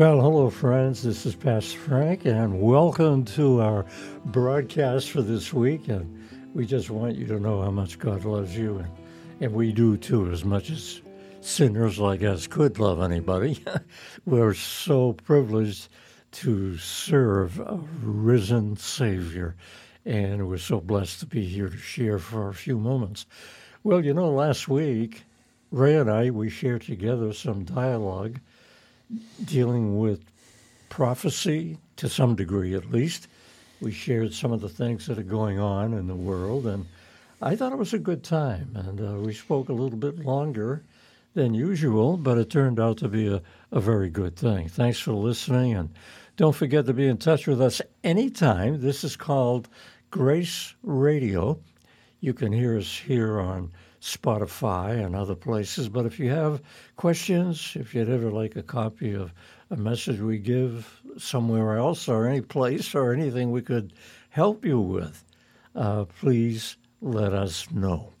[0.00, 1.02] Well, hello, friends.
[1.02, 3.84] This is Pastor Frank, and welcome to our
[4.24, 5.88] broadcast for this week.
[5.88, 8.90] And we just want you to know how much God loves you, and,
[9.42, 11.02] and we do too, as much as
[11.42, 13.62] sinners like us could love anybody.
[14.24, 15.90] We're so privileged
[16.30, 19.54] to serve a risen Savior,
[20.06, 23.26] and we're so blessed to be here to share for a few moments.
[23.82, 25.24] Well, you know, last week,
[25.70, 28.40] Ray and I, we shared together some dialogue
[29.44, 30.24] dealing with
[30.88, 33.28] prophecy to some degree at least.
[33.80, 36.86] We shared some of the things that are going on in the world, and
[37.40, 38.72] I thought it was a good time.
[38.74, 40.82] And uh, we spoke a little bit longer
[41.34, 43.40] than usual, but it turned out to be a,
[43.72, 44.68] a very good thing.
[44.68, 45.88] Thanks for listening, and
[46.36, 48.80] don't forget to be in touch with us anytime.
[48.80, 49.68] This is called
[50.10, 51.58] Grace Radio.
[52.20, 55.88] You can hear us here on Spotify and other places.
[55.88, 56.62] But if you have
[56.96, 59.32] questions, if you'd ever like a copy of
[59.70, 63.92] a message we give somewhere else or any place or anything we could
[64.30, 65.24] help you with,
[65.74, 68.12] uh, please let us know.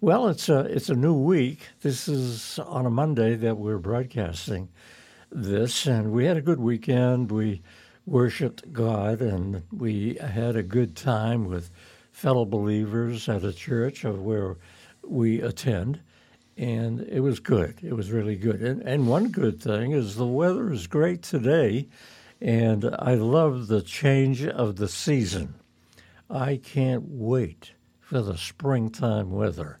[0.00, 1.60] Well, it's a it's a new week.
[1.80, 4.68] This is on a Monday that we're broadcasting
[5.32, 7.32] this, and we had a good weekend.
[7.32, 7.62] We
[8.04, 11.70] worshipped God, and we had a good time with
[12.12, 14.56] fellow believers at a church of where
[15.08, 16.00] we attend,
[16.56, 17.78] and it was good.
[17.82, 18.62] It was really good.
[18.62, 21.88] And, and one good thing is the weather is great today,
[22.40, 25.54] and I love the change of the season.
[26.30, 29.78] I can't wait for the springtime weather.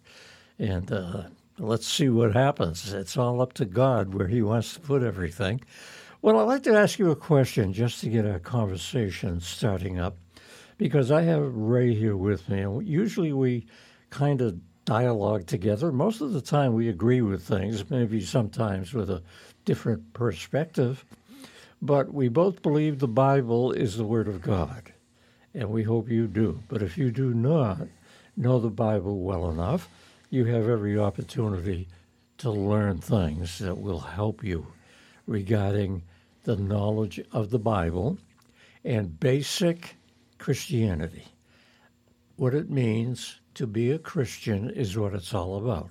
[0.58, 1.24] And uh,
[1.58, 2.92] let's see what happens.
[2.92, 5.60] It's all up to God where He wants to put everything.
[6.22, 10.16] Well, I'd like to ask you a question just to get our conversation starting up,
[10.78, 12.64] because I have Ray here with me.
[12.82, 13.66] Usually we
[14.10, 15.90] kind of dialogue together.
[15.90, 19.22] Most of the time, we agree with things, maybe sometimes with a
[19.64, 21.04] different perspective,
[21.80, 24.92] but we both believe the Bible is the Word of God,
[25.54, 26.60] and we hope you do.
[26.68, 27.88] But if you do not
[28.36, 29.88] know the Bible well enough,
[30.30, 31.88] you have every opportunity
[32.38, 34.66] to learn things that will help you
[35.26, 36.02] regarding
[36.42, 38.18] the knowledge of the Bible
[38.84, 39.96] and basic
[40.38, 41.24] Christianity,
[42.36, 45.90] what it means to be a Christian is what it's all about.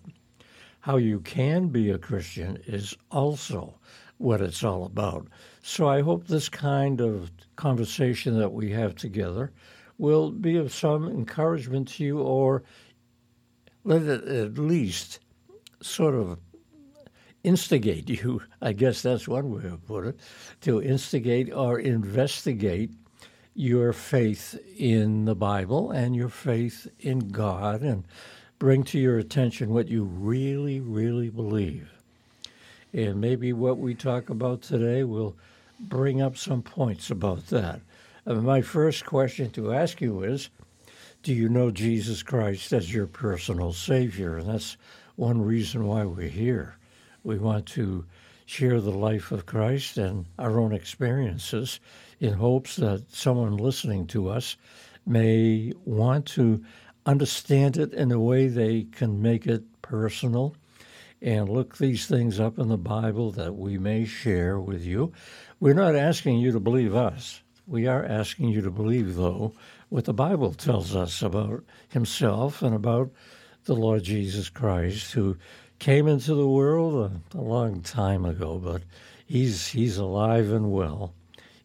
[0.81, 3.75] How you can be a Christian is also
[4.18, 5.28] what it's all about.
[5.62, 9.52] So I hope this kind of conversation that we have together
[9.97, 12.63] will be of some encouragement to you or
[13.84, 15.19] let it at least
[15.81, 16.40] sort of
[17.44, 18.41] instigate you.
[18.62, 20.19] I guess that's one way to put it
[20.62, 22.91] to instigate or investigate
[23.56, 28.03] your faith in the Bible and your faith in God and
[28.59, 31.90] bring to your attention what you really, really believe.
[32.94, 35.36] And maybe what we talk about today will
[35.80, 37.81] bring up some points about that.
[38.25, 40.50] Uh, my first question to ask you is
[41.24, 44.38] Do you know Jesus Christ as your personal Savior?
[44.38, 44.78] And that's
[45.16, 46.75] one reason why we're here.
[47.24, 48.06] We want to
[48.46, 51.80] share the life of Christ and our own experiences
[52.20, 54.58] in hopes that someone listening to us
[55.06, 56.64] may want to
[57.06, 60.56] understand it in a way they can make it personal
[61.22, 65.12] and look these things up in the Bible that we may share with you.
[65.59, 67.42] We're not asking you to believe us.
[67.66, 69.53] We are asking you to believe, though,
[69.88, 73.12] what the Bible tells us about Himself and about
[73.64, 75.38] the Lord Jesus Christ, who
[75.84, 78.84] came into the world a, a long time ago, but
[79.26, 81.14] He's He's alive and well.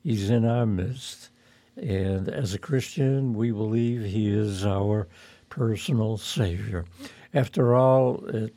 [0.03, 1.31] He's in our midst.
[1.77, 5.07] And as a Christian, we believe He is our
[5.51, 6.85] personal Savior.
[7.33, 8.57] After all, it,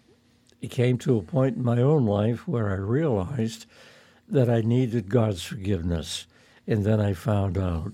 [0.62, 3.68] it came to a point in my own life where I realized
[4.28, 6.26] that I needed God's forgiveness.
[6.66, 7.94] And then I found out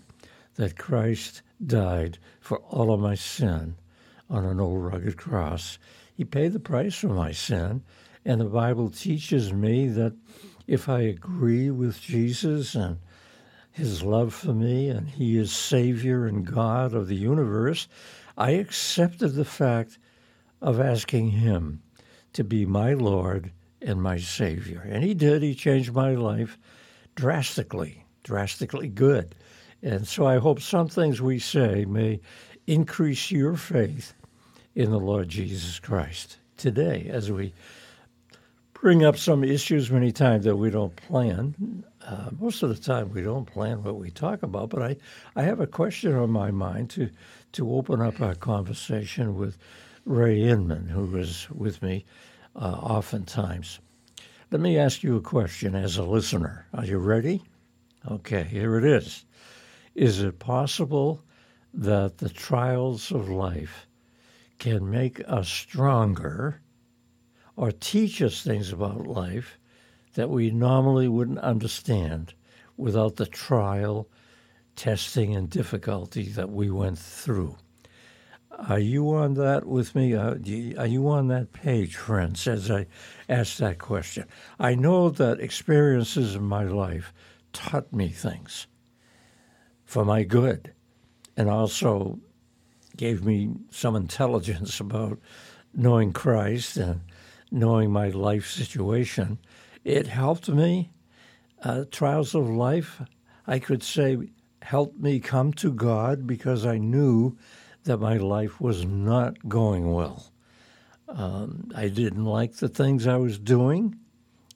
[0.56, 3.76] that Christ died for all of my sin
[4.30, 5.78] on an old rugged cross.
[6.18, 7.84] He paid the price for my sin.
[8.26, 10.14] And the Bible teaches me that
[10.66, 12.98] if I agree with Jesus and
[13.72, 17.88] his love for me and he is Savior and God of the universe,
[18.36, 20.00] I accepted the fact
[20.60, 21.84] of asking him
[22.34, 24.82] to be my Lord and my Savior.
[24.90, 25.44] And he did.
[25.44, 26.58] He changed my life
[27.14, 29.36] drastically, drastically good.
[29.84, 32.22] And so I hope some things we say may
[32.66, 34.16] increase your faith
[34.78, 37.52] in the Lord Jesus Christ today as we
[38.76, 41.84] bring up some issues many times that we don't plan.
[42.06, 44.96] Uh, most of the time, we don't plan what we talk about, but I,
[45.36, 47.10] I have a question on my mind to,
[47.54, 49.58] to open up our conversation with
[50.06, 52.06] Ray Inman, who is with me
[52.56, 53.80] uh, oftentimes.
[54.52, 56.68] Let me ask you a question as a listener.
[56.76, 57.42] Are you ready?
[58.12, 59.26] Okay, here it is.
[59.96, 61.24] Is it possible
[61.74, 63.87] that the trials of life
[64.60, 66.62] can make us stronger
[67.56, 69.58] or teach us things about life
[70.14, 72.34] that we normally wouldn't understand
[72.76, 74.08] without the trial,
[74.76, 77.58] testing, and difficulty that we went through?
[78.70, 80.16] Are you on that with me?
[80.16, 80.36] Uh,
[80.78, 82.88] are you on that page, friends, as I
[83.30, 84.26] ask that question?
[84.60, 87.14] I know that experiences in my life
[87.54, 88.66] taught me things
[89.86, 90.74] for my good
[91.36, 92.20] and also
[92.98, 95.20] gave me some intelligence about
[95.74, 97.02] knowing Christ and
[97.52, 99.40] knowing my life situation.
[99.84, 100.92] It helped me.
[101.64, 103.02] Uh, trials of life,
[103.46, 104.18] I could say,
[104.62, 107.38] helped me come to God because I knew
[107.84, 110.32] that my life was not going well.
[111.08, 113.98] Um, I didn't like the things I was doing.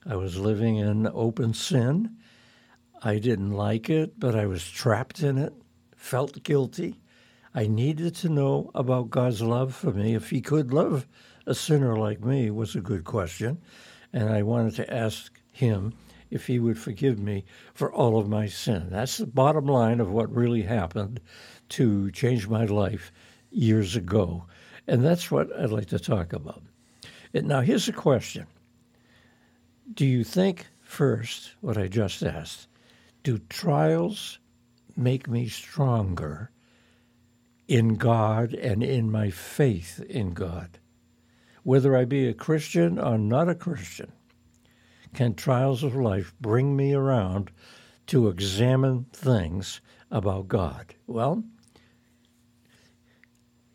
[0.05, 2.17] I was living in open sin.
[3.01, 5.53] I didn't like it, but I was trapped in it,
[5.95, 7.00] felt guilty.
[7.53, 10.15] I needed to know about God's love for me.
[10.15, 11.05] If He could love
[11.45, 13.61] a sinner like me was a good question.
[14.13, 15.93] And I wanted to ask Him
[16.29, 17.43] if He would forgive me
[17.73, 18.87] for all of my sin.
[18.89, 21.19] That's the bottom line of what really happened
[21.69, 23.11] to change my life
[23.51, 24.45] years ago.
[24.87, 26.63] And that's what I'd like to talk about.
[27.33, 28.47] Now, here's a question
[29.93, 32.67] Do you think, first, what I just asked,
[33.23, 34.39] do trials
[34.95, 36.51] make me stronger
[37.71, 40.77] in God and in my faith in God?
[41.63, 44.11] Whether I be a Christian or not a Christian,
[45.13, 47.49] can trials of life bring me around
[48.07, 49.79] to examine things
[50.11, 50.95] about God?
[51.07, 51.45] Well,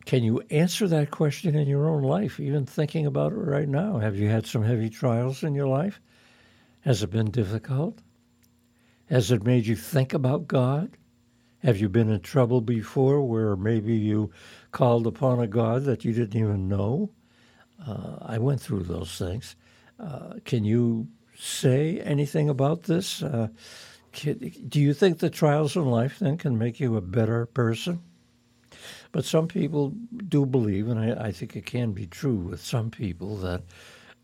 [0.05, 3.97] can you answer that question in your own life, even thinking about it right now?
[3.97, 5.99] Have you had some heavy trials in your life?
[6.81, 7.97] Has it been difficult?
[9.09, 10.97] Has it made you think about God?
[11.63, 14.31] Have you been in trouble before where maybe you
[14.71, 17.09] called upon a God that you didn't even know?
[17.85, 19.55] Uh, I went through those things.
[19.99, 23.23] Uh, can you say anything about this?
[23.23, 23.47] Uh,
[24.11, 24.37] can,
[24.67, 28.01] do you think the trials in life then can make you a better person?
[29.11, 29.93] But some people
[30.27, 33.63] do believe, and I, I think it can be true with some people, that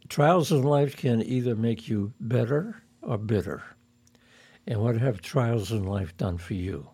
[0.07, 3.63] trials in life can either make you better or bitter.
[4.67, 6.92] And what have trials in life done for you?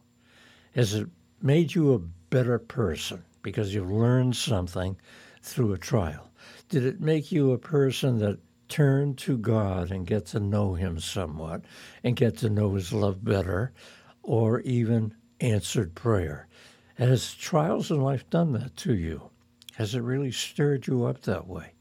[0.75, 1.07] Has it
[1.41, 4.97] made you a better person because you've learned something
[5.41, 6.29] through a trial?
[6.69, 10.99] Did it make you a person that turned to God and get to know Him
[10.99, 11.63] somewhat
[12.03, 13.73] and get to know His love better,
[14.21, 16.47] or even answered prayer?
[16.95, 19.31] Has trials in life done that to you?
[19.75, 21.73] Has it really stirred you up that way?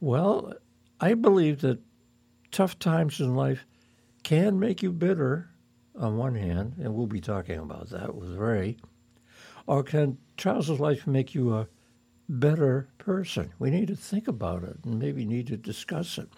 [0.00, 0.54] Well,
[1.00, 1.80] I believe that
[2.50, 3.66] tough times in life
[4.22, 5.51] can make you bitter
[5.98, 8.76] on one hand, and we'll be talking about that with Ray,
[9.66, 11.68] or can of life make you a
[12.28, 13.52] better person?
[13.58, 16.28] We need to think about it and maybe need to discuss it.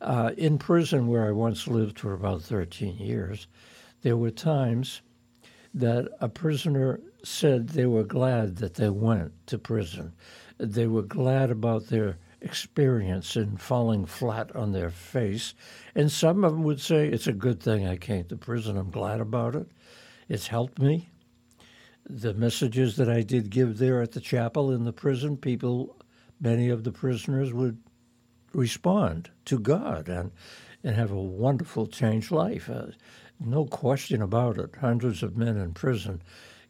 [0.00, 3.46] Uh, in prison, where I once lived for about 13 years,
[4.02, 5.02] there were times
[5.74, 10.12] that a prisoner said they were glad that they went to prison.
[10.58, 15.54] They were glad about their experience in falling flat on their face.
[15.94, 18.76] And some of them would say, It's a good thing I came to prison.
[18.76, 19.68] I'm glad about it.
[20.28, 21.08] It's helped me.
[22.08, 25.96] The messages that I did give there at the chapel in the prison, people,
[26.40, 27.78] many of the prisoners would
[28.52, 30.32] respond to God and,
[30.82, 32.68] and have a wonderful changed life.
[32.68, 32.86] Uh,
[33.38, 34.74] no question about it.
[34.80, 36.22] Hundreds of men in prison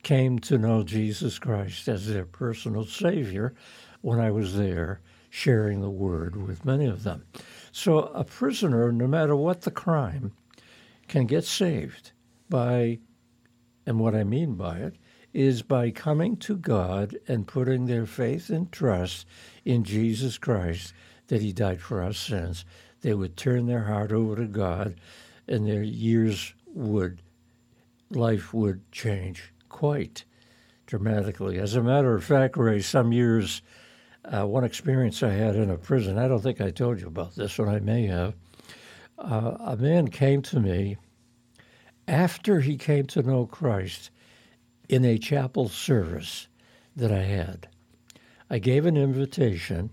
[0.03, 3.55] came to know Jesus Christ as their personal Savior
[4.01, 5.01] when I was there
[5.31, 7.25] sharing the word with many of them.
[7.73, 10.33] So a prisoner, no matter what the crime,
[11.09, 12.13] can get saved
[12.49, 12.99] by,
[13.87, 14.97] and what I mean by it,
[15.33, 19.25] is by coming to God and putting their faith and trust
[19.65, 20.93] in Jesus Christ
[21.29, 22.65] that He died for our sins.
[23.03, 24.97] They would turn their heart over to God,
[25.47, 27.23] and their years would,
[28.11, 30.25] life would change quite
[30.87, 31.59] dramatically.
[31.59, 33.63] As a matter of fact, Ray, some years
[34.25, 37.35] uh, one experience I had in a prison, I don't think I told you about
[37.35, 38.35] this one, I may have.
[39.19, 40.97] Uh, a man came to me
[42.09, 44.11] after he came to know Christ
[44.89, 46.49] in a chapel service
[46.97, 47.69] that I had.
[48.49, 49.91] I gave an invitation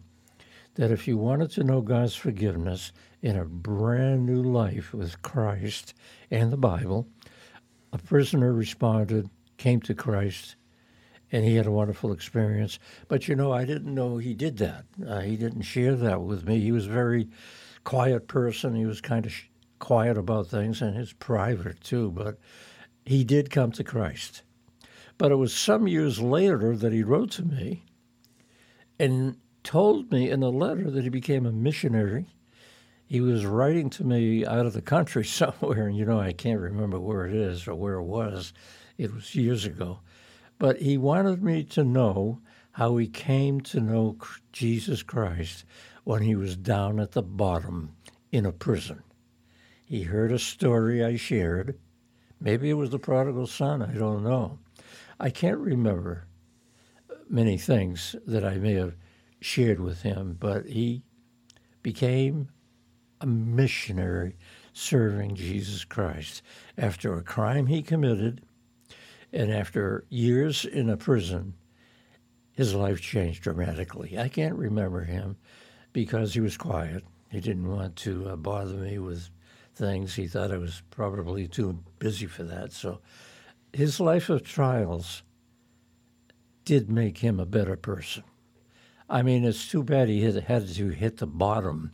[0.76, 2.92] that if you wanted to know God's forgiveness
[3.22, 5.94] in a brand new life with Christ
[6.32, 7.08] and the Bible,
[7.92, 10.56] a prisoner responded, came to Christ,
[11.32, 12.80] and he had a wonderful experience.
[13.08, 14.86] But you know, I didn't know he did that.
[15.06, 16.60] Uh, he didn't share that with me.
[16.60, 17.30] He was a very
[17.84, 18.76] quiet person.
[18.76, 19.46] He was kind of sh-
[19.80, 22.12] quiet about things, and he's private too.
[22.12, 22.38] But
[23.06, 24.44] he did come to Christ.
[25.18, 27.84] But it was some years later that he wrote to me
[29.00, 32.28] and told me in a letter that he became a missionary.
[33.06, 36.60] He was writing to me out of the country somewhere, and you know, I can't
[36.60, 38.54] remember where it is or where it was.
[38.98, 40.00] It was years ago.
[40.60, 44.18] But he wanted me to know how he came to know
[44.52, 45.66] Jesus Christ
[46.04, 47.96] when he was down at the bottom
[48.32, 49.04] in a prison.
[49.86, 51.80] He heard a story I shared.
[52.40, 54.60] Maybe it was the prodigal son, I don't know.
[55.20, 56.28] I can't remember
[57.30, 58.96] many things that I may have
[59.42, 61.04] shared with him, but he
[61.82, 62.50] became
[63.22, 64.38] a missionary
[64.74, 66.42] serving Jesus Christ
[66.78, 68.42] after a crime he committed
[69.34, 71.54] and after years in a prison
[72.58, 74.18] his life changed dramatically.
[74.18, 75.38] I can't remember him
[75.94, 77.04] because he was quiet.
[77.30, 79.30] He didn't want to uh, bother me with
[79.76, 80.16] things.
[80.16, 82.74] He thought I was probably too busy for that.
[82.74, 83.00] So
[83.72, 85.22] his life of trials
[86.66, 88.24] did make him a better person.
[89.08, 91.92] I mean, it's too bad he had to hit the bottom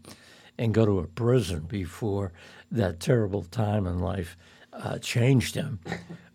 [0.58, 2.32] and go to a prison before
[2.72, 4.38] that terrible time in life
[4.72, 5.82] uh, changed him.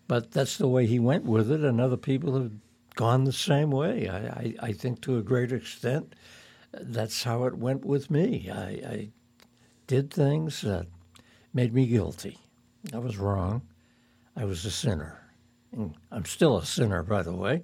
[0.09, 2.51] But that's the way he went with it, and other people have
[2.95, 4.09] gone the same way.
[4.09, 6.15] I, I, I think to a great extent,
[6.73, 8.49] that's how it went with me.
[8.51, 9.09] I, I
[9.85, 10.87] did things that
[11.53, 12.39] made me guilty.
[12.91, 13.61] I was wrong.
[14.35, 15.21] I was a sinner.
[16.11, 17.61] I'm still a sinner, by the way.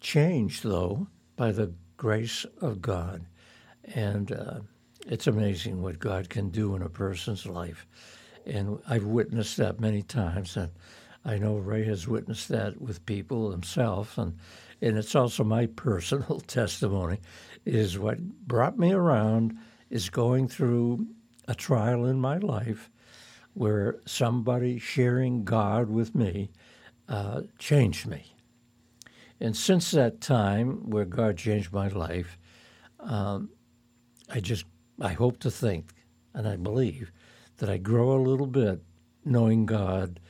[0.00, 3.26] Changed, though, by the grace of God.
[3.94, 4.60] And uh,
[5.08, 7.88] it's amazing what God can do in a person's life.
[8.46, 10.56] And I've witnessed that many times.
[10.56, 10.70] And
[11.28, 14.16] I know Ray has witnessed that with people himself.
[14.16, 14.38] And
[14.80, 17.18] and it's also my personal testimony,
[17.66, 19.58] is what brought me around
[19.90, 21.06] is going through
[21.46, 22.90] a trial in my life
[23.52, 26.50] where somebody sharing God with me
[27.08, 28.34] uh, changed me.
[29.40, 32.38] And since that time, where God changed my life,
[33.00, 33.50] um,
[34.30, 34.64] I just
[34.98, 35.90] I hope to think,
[36.32, 37.12] and I believe,
[37.58, 38.80] that I grow a little bit
[39.26, 40.20] knowing God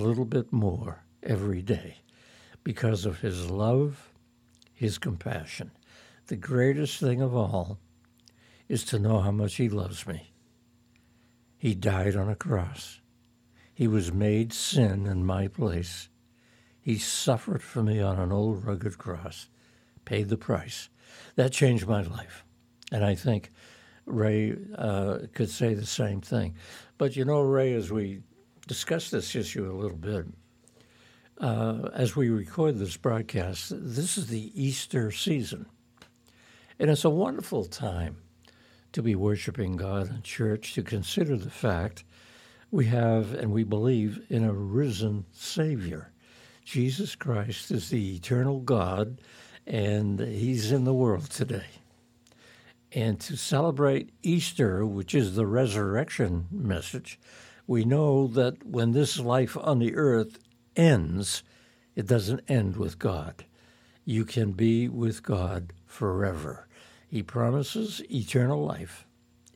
[0.00, 1.98] a little bit more every day
[2.64, 4.12] because of his love,
[4.72, 5.70] his compassion.
[6.26, 7.78] The greatest thing of all
[8.68, 10.32] is to know how much he loves me.
[11.56, 13.00] He died on a cross.
[13.72, 16.08] He was made sin in my place.
[16.80, 19.48] He suffered for me on an old rugged cross,
[20.04, 20.88] paid the price.
[21.36, 22.44] That changed my life.
[22.92, 23.50] And I think
[24.06, 26.54] Ray uh, could say the same thing.
[26.98, 28.22] But you know, Ray, as we
[28.66, 30.26] discuss this issue a little bit,
[31.38, 35.66] uh, as we record this broadcast, this is the Easter season.
[36.78, 38.16] And it's a wonderful time
[38.92, 42.04] to be worshiping God in church, to consider the fact
[42.70, 46.12] we have and we believe in a risen Savior.
[46.64, 49.20] Jesus Christ is the eternal God,
[49.66, 51.66] and He's in the world today.
[52.92, 57.18] And to celebrate Easter, which is the resurrection message,
[57.66, 60.38] we know that when this life on the earth
[60.76, 61.42] ends,
[61.94, 63.44] it doesn't end with God.
[64.04, 66.68] You can be with God forever.
[67.08, 69.06] He promises eternal life,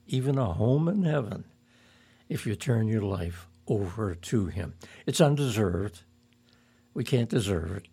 [0.07, 1.45] even a home in heaven,
[2.29, 4.75] if you turn your life over to Him.
[5.07, 6.03] It's undeserved.
[6.95, 7.88] We can't deserve it.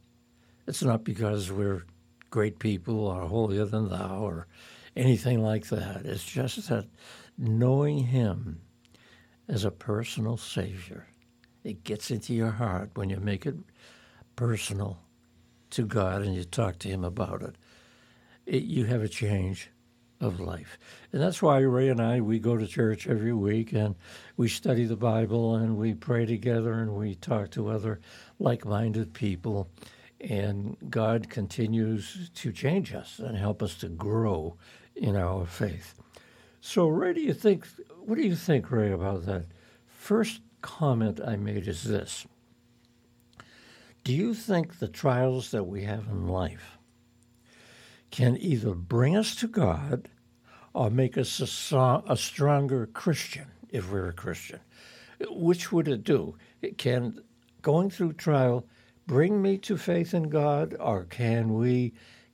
[0.67, 1.85] It's not because we're
[2.29, 4.47] great people or holier than thou or
[4.95, 6.05] anything like that.
[6.05, 6.85] It's just that
[7.37, 8.61] knowing Him
[9.47, 11.07] as a personal Savior
[11.65, 13.55] it gets into your heart when you make it
[14.35, 14.99] personal
[15.71, 17.55] to God and you talk to Him about it.
[18.45, 18.63] it.
[18.63, 19.71] You have a change
[20.21, 20.77] of life.
[21.11, 23.95] And that's why Ray and I, we go to church every week and
[24.37, 27.99] we study the Bible and we pray together and we talk to other
[28.39, 29.67] like minded people.
[30.21, 34.55] And God continues to change us and help us to grow
[34.95, 35.95] in our faith.
[36.67, 37.67] So, Ray, do you think,
[37.99, 39.45] what do you think, Ray, about that?
[39.85, 42.25] First comment I made is this
[44.03, 46.79] Do you think the trials that we have in life
[48.09, 50.09] can either bring us to God
[50.73, 51.39] or make us
[51.71, 54.59] a, a stronger Christian if we're a Christian?
[55.29, 56.35] Which would it do?
[56.77, 57.19] Can
[57.61, 58.65] going through trial
[59.05, 61.93] bring me to faith in God, or can we,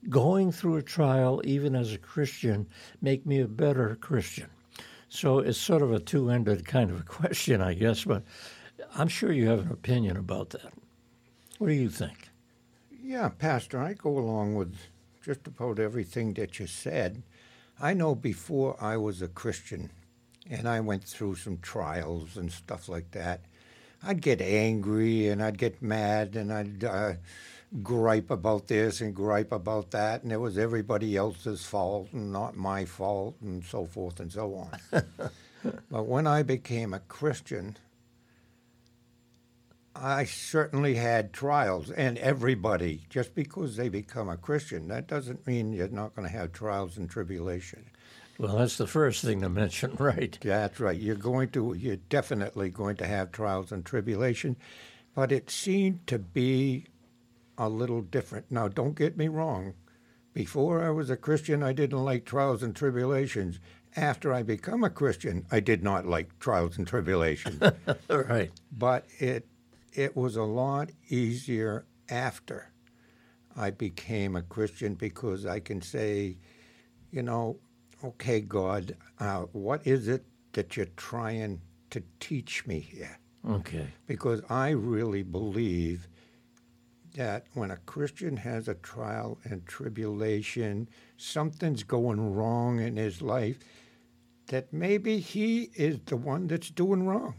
[0.09, 2.67] going through a trial, even as a Christian,
[3.01, 4.49] make me a better Christian?
[5.09, 8.23] So it's sort of a two ended kind of a question, I guess, but
[8.95, 10.73] I'm sure you have an opinion about that.
[11.57, 12.29] What do you think?
[13.03, 14.75] Yeah, Pastor, I go along with
[15.23, 17.23] just about everything that you said.
[17.79, 19.91] I know before I was a Christian,
[20.49, 23.41] and I went through some trials and stuff like that.
[24.03, 27.13] I'd get angry and I'd get mad and I'd uh,
[27.81, 32.55] gripe about this and gripe about that, and it was everybody else's fault and not
[32.55, 35.03] my fault, and so forth and so on.
[35.89, 37.77] but when I became a Christian,
[39.95, 45.73] I certainly had trials, and everybody, just because they become a Christian, that doesn't mean
[45.73, 47.85] you're not going to have trials and tribulation.
[48.37, 50.37] Well, that's the first thing to mention, right?
[50.41, 50.99] That's right.
[50.99, 54.57] You're going to, you're definitely going to have trials and tribulation,
[55.13, 56.85] but it seemed to be
[57.61, 58.49] a little different.
[58.49, 59.75] Now, don't get me wrong.
[60.33, 63.59] Before I was a Christian, I didn't like trials and tribulations.
[63.95, 67.61] After I become a Christian, I did not like trials and tribulations.
[68.09, 68.51] right.
[68.71, 69.47] But it
[69.93, 72.71] it was a lot easier after
[73.55, 76.37] I became a Christian because I can say,
[77.11, 77.59] you know,
[78.03, 83.19] okay, God, uh, what is it that you're trying to teach me here?
[83.47, 83.87] Okay.
[84.07, 86.07] Because I really believe
[87.13, 90.87] that when a Christian has a trial and tribulation,
[91.17, 93.59] something's going wrong in his life,
[94.47, 97.35] that maybe he is the one that's doing wrong.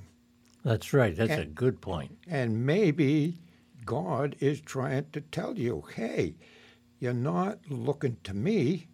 [0.64, 1.14] That's right.
[1.14, 2.18] That's And- a good point.
[2.26, 3.38] And maybe
[3.84, 6.36] God is trying to tell you, hey,
[7.00, 8.88] you're not looking to me,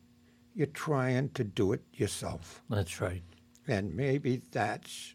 [0.55, 2.63] you're trying to do it yourself.
[2.71, 3.23] That's right.
[3.67, 5.15] And maybe that's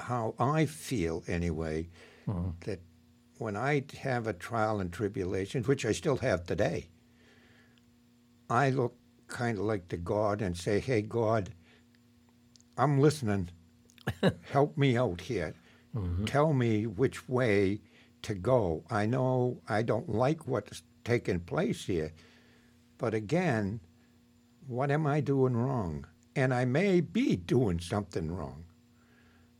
[0.00, 1.88] how I feel anyway,
[2.26, 2.50] mm-hmm.
[2.60, 2.78] that
[3.38, 6.88] when I have a trial and tribulation, which I still have today,
[8.50, 8.96] I look
[9.28, 11.50] kind of like to God and say, hey, God,
[12.76, 13.50] I'm listening.
[14.50, 15.54] Help me out here.
[15.94, 16.24] Mm-hmm.
[16.24, 17.80] Tell me which way
[18.22, 18.84] to go.
[18.90, 22.12] I know I don't like what's taking place here,
[22.98, 23.80] but again,
[24.66, 26.06] what am I doing wrong?
[26.36, 28.64] And I may be doing something wrong.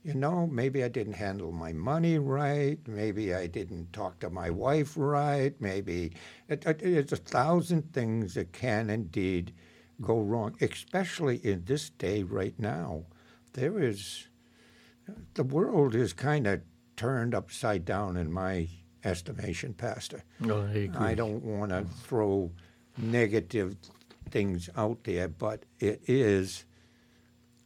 [0.04, 2.78] You know, maybe I didn't handle my money right.
[2.86, 5.54] Maybe I didn't talk to my wife right.
[5.60, 6.12] Maybe
[6.48, 9.52] it, it, it's a thousand things that can indeed
[10.00, 13.04] go wrong, especially in this day right now.
[13.54, 14.28] There is,
[15.34, 16.62] the world is kind of
[16.96, 18.68] turned upside down in my
[19.04, 20.22] estimation, Pastor.
[20.40, 21.06] No, I agree.
[21.06, 22.52] I don't want to throw
[22.96, 23.76] negative
[24.30, 26.64] things out there, but it is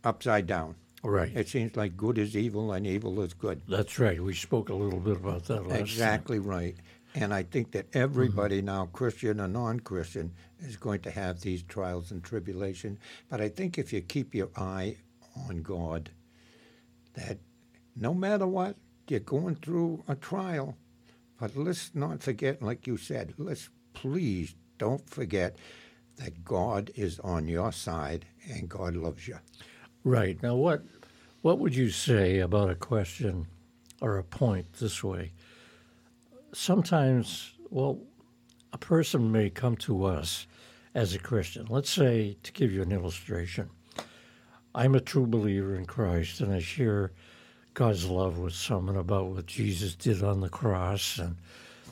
[0.04, 0.76] upside down.
[1.04, 1.34] Right.
[1.34, 3.62] It seems like good is evil and evil is good.
[3.68, 4.22] That's right.
[4.22, 5.80] We spoke a little bit about that last time.
[5.80, 6.76] Exactly right.
[7.14, 11.62] And I think that everybody now, Christian or non Christian, is going to have these
[11.64, 12.98] trials and tribulation.
[13.28, 14.96] But I think if you keep your eye
[15.48, 16.10] on God,
[17.14, 17.38] that
[17.96, 18.76] no matter what,
[19.08, 20.76] you're going through a trial.
[21.38, 25.56] But let's not forget, like you said, let's please don't forget
[26.16, 29.38] that God is on your side and God loves you.
[30.04, 30.42] Right.
[30.42, 30.82] Now, what
[31.42, 33.46] what would you say about a question
[34.00, 35.32] or a point this way?
[36.52, 37.98] Sometimes, well,
[38.72, 40.46] a person may come to us
[40.94, 41.66] as a Christian.
[41.68, 43.70] Let's say, to give you an illustration,
[44.74, 47.12] I'm a true believer in Christ and I share
[47.74, 51.36] God's love with someone about what Jesus did on the cross and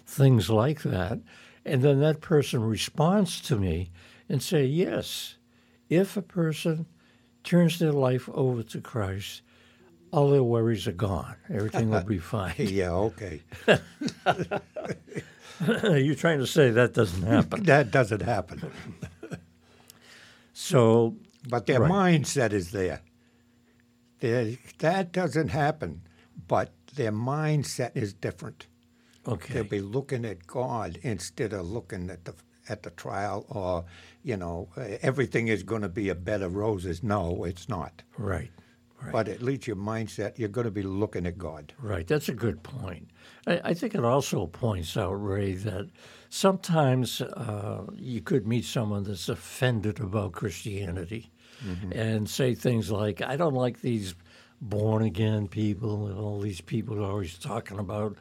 [0.06, 1.18] things like that.
[1.64, 3.90] And then that person responds to me
[4.28, 5.36] and say, yes,
[5.88, 6.86] if a person
[7.44, 9.42] turns their life over to Christ,
[10.12, 11.36] all their worries are gone.
[11.48, 12.54] Everything will be fine.
[12.58, 13.42] yeah, okay.
[15.60, 17.62] You're trying to say that doesn't happen.
[17.64, 18.70] That doesn't happen.
[20.52, 21.16] So,
[21.48, 21.90] But their Right.
[22.22, 23.00] mindset is there.
[24.20, 26.02] Their, that doesn't happen,
[26.48, 28.66] but their mindset is different.
[29.26, 29.54] okay.
[29.54, 32.34] They'll be looking at God instead of looking at the
[32.70, 33.84] at the trial or,
[34.22, 34.68] you know,
[35.02, 37.02] everything is going to be a bed of roses.
[37.02, 38.02] No, it's not.
[38.16, 38.50] Right.
[39.02, 39.12] Right.
[39.12, 41.72] But at least your mindset, you're going to be looking at God.
[41.78, 43.08] Right, that's a good point.
[43.46, 45.88] I, I think it also points out, Ray, that
[46.28, 51.30] sometimes uh, you could meet someone that's offended about Christianity
[51.92, 54.14] and say things like, I don't like these
[54.60, 58.16] born again people and all these people are always talking about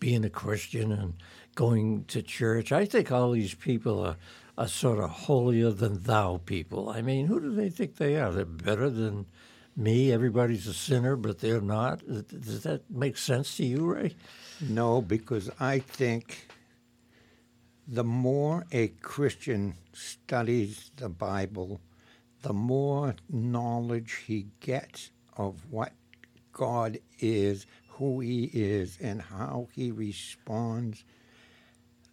[0.00, 1.14] being a Christian and
[1.54, 2.72] going to church.
[2.72, 4.16] I think all these people are,
[4.58, 6.90] are sort of holier than thou people.
[6.90, 8.32] I mean, who do they think they are?
[8.32, 9.26] They're better than
[9.76, 10.12] me.
[10.12, 12.02] Everybody's a sinner, but they're not.
[12.06, 14.14] Does that make sense to you, Ray?
[14.60, 16.48] No, because I think
[17.86, 21.80] the more a Christian studies the Bible,
[22.42, 25.92] the more knowledge he gets of what
[26.52, 31.04] God is, who he is, and how he responds,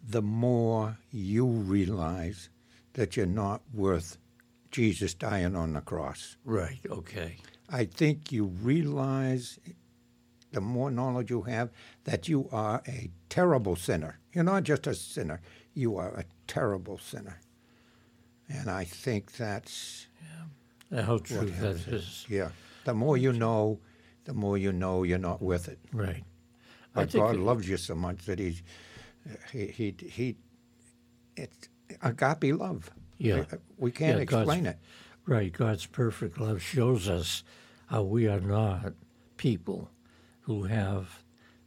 [0.02, 2.48] the more you realize
[2.94, 4.18] that you're not worth
[4.70, 6.36] Jesus dying on the cross.
[6.44, 6.80] Right.
[6.88, 7.36] Okay.
[7.70, 9.58] I think you realize
[10.52, 11.70] the more knowledge you have
[12.04, 14.18] that you are a terrible sinner.
[14.32, 15.40] You're not just a sinner,
[15.74, 17.40] you are a terrible sinner.
[18.48, 20.06] And I think that's
[20.90, 22.50] How true that helps Yeah.
[22.84, 23.78] The more you know,
[24.24, 25.78] the more you know you're not worth it.
[25.92, 26.24] Right.
[26.92, 28.62] But God it- loves you so much that He's
[29.52, 30.36] He He He.
[31.36, 31.68] It's
[32.02, 32.90] agape love.
[33.18, 33.44] Yeah.
[33.78, 34.78] We can't Yeah, God's- explain it.
[35.26, 35.52] Right.
[35.52, 37.44] God's perfect love shows us
[37.86, 38.94] how we are not
[39.36, 39.90] people
[40.42, 41.22] who have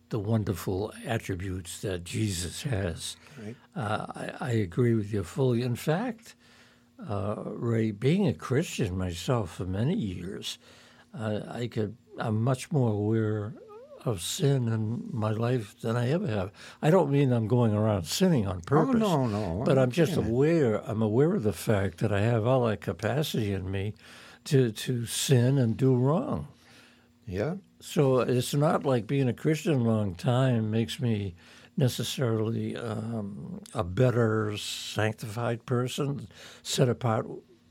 [0.09, 3.15] the wonderful attributes that Jesus has.
[3.43, 3.55] Right.
[3.75, 5.61] Uh, I, I agree with you fully.
[5.61, 6.35] In fact,
[7.09, 10.57] uh, Ray, being a Christian myself for many years,
[11.17, 13.53] uh, I could I'm much more aware
[14.05, 16.51] of sin in my life than I ever have.
[16.81, 19.01] I don't mean I'm going around sinning on purpose.
[19.03, 20.81] Oh, no, no, But I'm just aware.
[20.89, 23.93] I'm aware of the fact that I have all that capacity in me
[24.45, 26.47] to to sin and do wrong.
[27.25, 27.55] Yeah.
[27.79, 31.35] So it's not like being a Christian a long time makes me
[31.77, 36.27] necessarily um, a better sanctified person,
[36.63, 37.27] set apart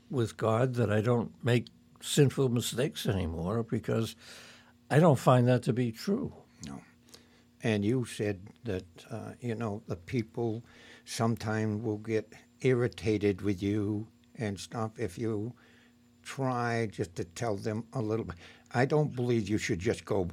[0.09, 1.67] with God, that I don't make
[2.01, 4.15] sinful mistakes anymore because
[4.89, 6.33] I don't find that to be true.
[6.67, 6.81] No.
[7.63, 10.63] And you said that uh, you know the people
[11.05, 15.53] sometimes will get irritated with you and stuff if you
[16.23, 18.35] try just to tell them a little bit.
[18.73, 20.27] I don't believe you should just go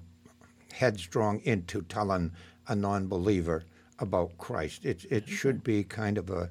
[0.72, 2.32] headstrong into telling
[2.68, 3.64] a non-believer
[3.98, 4.84] about Christ.
[4.84, 6.50] It it should be kind of a,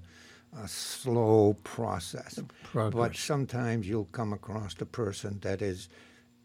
[0.58, 2.40] a slow process.
[2.74, 5.90] But sometimes you'll come across a person that is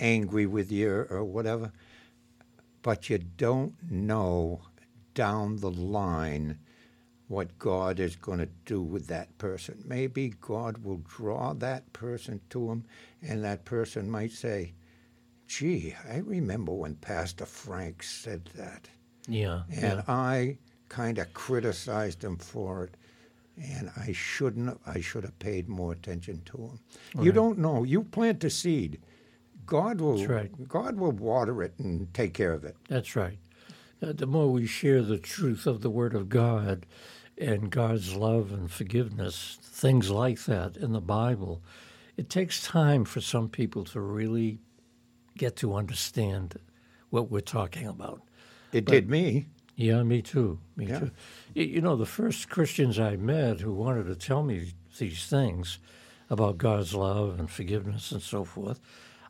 [0.01, 1.73] angry with you or whatever,
[2.83, 4.61] but you don't know
[5.15, 6.59] down the line
[7.29, 9.83] what God is going to do with that person.
[9.85, 12.85] Maybe God will draw that person to him,
[13.21, 14.75] and that person might say,
[15.49, 18.89] Gee, I remember when Pastor Frank said that.
[19.29, 19.63] Yeah.
[19.71, 20.03] And yeah.
[20.09, 22.97] I kind of criticized him for it.
[23.57, 24.69] And I shouldn't.
[24.69, 26.81] have- I should have paid more attention to him.
[27.15, 27.35] You Right.
[27.35, 27.85] don't know.
[27.85, 29.01] You plant a seed.
[29.67, 30.17] God will.
[30.17, 30.69] That's right.
[30.69, 32.77] God will water it and take care of it.
[32.89, 33.39] That's right.
[34.03, 36.87] Uh, the more we share the truth of the Word of God
[37.39, 41.63] and God's love and forgiveness, things like that in the Bible,
[42.17, 44.59] it takes time for some people to really
[45.37, 46.55] get to understand
[47.11, 48.23] what we're talking about.
[48.73, 49.47] It did me.
[49.77, 50.59] Yeah, me too.
[50.77, 50.99] Me Yeah.
[51.01, 51.11] too.
[51.55, 55.79] You know, the first Christians I met who wanted to tell me these things
[56.31, 58.81] about God's love and forgiveness and so forth,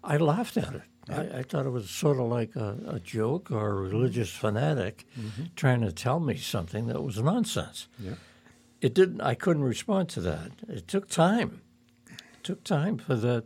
[0.07, 0.83] I laughed at it.
[1.09, 4.47] I, I thought it was sort of like a, a joke or a religious mm-hmm.
[4.47, 5.45] fanatic mm-hmm.
[5.55, 7.88] trying to tell me something that was nonsense.
[7.99, 8.14] Yeah.
[8.81, 9.21] It didn't.
[9.21, 10.51] I couldn't respond to that.
[10.69, 11.62] It took time.
[12.09, 13.45] It took time for that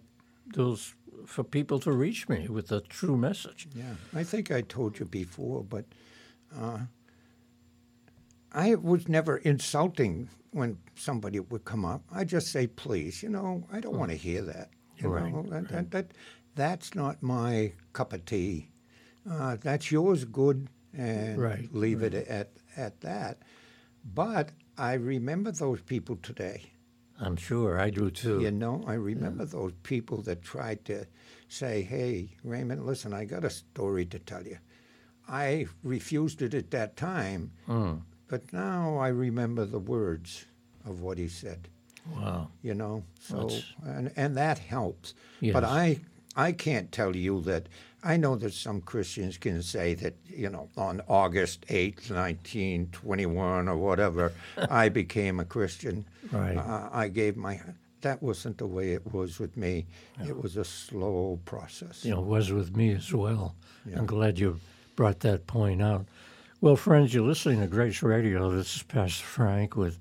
[0.55, 0.95] those
[1.27, 3.69] for people to reach me with the true message.
[3.75, 3.95] Yeah.
[4.15, 5.85] I think I told you before, but
[6.59, 6.79] uh,
[8.53, 12.03] I was never insulting when somebody would come up.
[12.13, 14.01] I just say, please, you know, I don't hmm.
[14.01, 14.71] want to hear that.
[14.97, 16.07] You Right, know, that, that, that,
[16.61, 18.69] that's not my cup of tea.
[19.31, 23.39] Uh, that's yours, good, and Right, leave it at, at that.
[24.15, 26.73] But I remember those people today.
[27.19, 28.41] I'm sure I do too.
[28.41, 31.07] You know, I remember those people that tried to
[31.49, 34.59] say, hey, Raymond, listen, I got a story to tell you.
[35.29, 38.03] I refused it at that time, Mm.
[38.29, 40.47] but now I remember the words
[40.85, 41.69] of what he said,
[42.15, 42.49] Wow.
[42.63, 43.05] you know.
[43.21, 45.15] So That's- and and that helps.
[45.41, 45.53] Yes.
[45.55, 46.01] But I
[46.37, 47.69] I can't tell you that
[48.03, 53.77] I know that some Christians can say that, you know, on August 8th, 1921 or
[53.77, 54.33] whatever,
[54.71, 56.07] I became a Christian.
[56.33, 56.57] Right.
[56.57, 57.61] Uh, I gave my
[58.01, 59.85] that wasn't the way it was with me.
[60.27, 62.03] It was a slow process.
[62.03, 63.55] you know, was with me as well.
[63.85, 63.99] Yeah.
[63.99, 64.59] I'm glad you
[64.97, 66.07] brought that point out.
[66.63, 68.51] Well, friends, you're listening to Grace Radio.
[68.51, 69.99] This is Pastor Frank with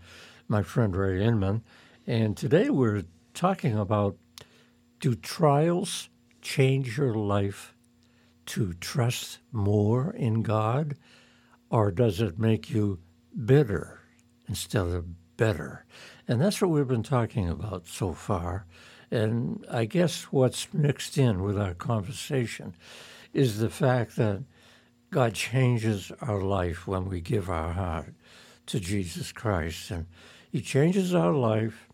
[0.47, 1.61] my friend Ray Inman.
[2.07, 4.15] And today we're talking about
[4.99, 6.09] do trials
[6.41, 7.73] change your life
[8.47, 10.95] to trust more in God,
[11.69, 12.99] or does it make you
[13.45, 13.99] bitter
[14.47, 15.85] instead of better?
[16.27, 18.65] And that's what we've been talking about so far.
[19.11, 22.75] And I guess what's mixed in with our conversation
[23.33, 24.43] is the fact that
[25.11, 28.13] God changes our life when we give our heart
[28.67, 29.89] to Jesus Christ.
[29.89, 30.05] And
[30.51, 31.87] He changes our life,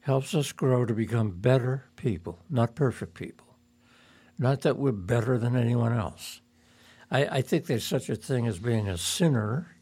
[0.00, 3.51] helps us grow to become better people, not perfect people.
[4.42, 6.40] Not that we're better than anyone else.
[7.12, 9.76] I, I think there's such a thing as being a sinner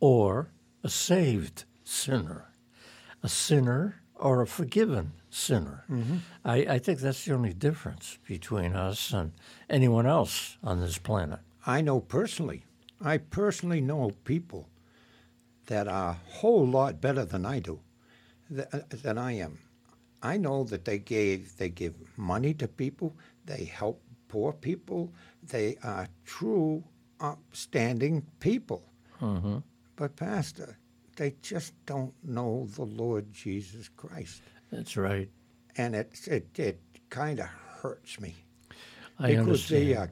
[0.00, 0.48] or
[0.82, 2.48] a saved sinner.
[3.22, 5.84] A sinner or a forgiven sinner.
[6.44, 9.30] I, I think that's the only difference between us and
[9.68, 11.38] anyone else on this planet.
[11.64, 12.64] I know personally,
[13.00, 14.68] I personally know people
[15.66, 17.78] that are a whole lot better than I do,
[18.58, 19.58] uh, than I am.
[20.22, 25.76] I know that they gave they give money to people, they help poor people, they
[25.82, 26.84] are true,
[27.20, 28.82] upstanding people.
[29.20, 29.58] Mm-hmm.
[29.96, 30.78] But pastor,
[31.16, 35.28] they just don't know the Lord Jesus Christ, That's right.
[35.76, 38.34] and it it, it kind of hurts me
[39.18, 39.82] I because understand.
[39.88, 40.10] they are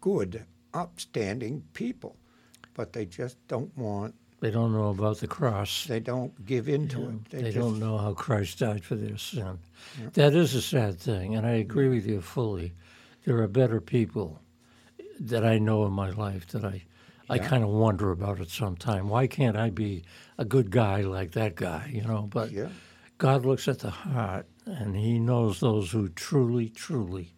[0.00, 2.16] good, upstanding people,
[2.74, 4.14] but they just don't want.
[4.40, 5.86] They don't know about the cross.
[5.86, 7.30] They don't give in to Yeah, it.
[7.30, 9.58] They, just, don't know how Christ died for their sin.
[10.12, 11.60] That is a sad thing, and I mm-hmm.
[11.70, 12.74] agree with you fully.
[13.24, 14.40] There are better people
[15.18, 16.84] that I know in my life that I,
[17.30, 19.08] I kind of wonder about it sometime.
[19.08, 20.04] Why can't I be
[20.36, 21.90] a good guy like that guy?
[21.92, 22.68] You know, but Yeah.
[23.18, 27.32] God looks at the heart, and He knows those who truly, truly